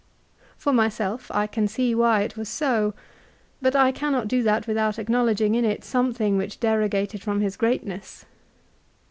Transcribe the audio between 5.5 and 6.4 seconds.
in it some thing